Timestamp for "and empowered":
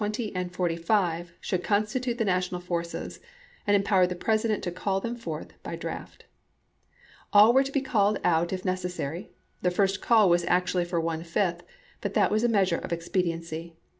3.67-4.09